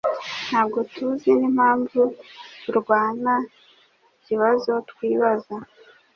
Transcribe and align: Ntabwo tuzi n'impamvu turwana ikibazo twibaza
Ntabwo 0.49 0.79
tuzi 0.93 1.29
n'impamvu 1.39 2.01
turwana 2.63 3.33
ikibazo 4.19 4.71
twibaza 4.89 5.55